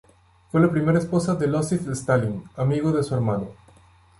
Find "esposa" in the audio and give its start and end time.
0.97-1.35